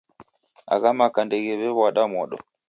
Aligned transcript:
Agha 0.73 0.91
maka 0.99 1.19
ndeghiw'ew'wada 1.25 2.03
modo. 2.13 2.37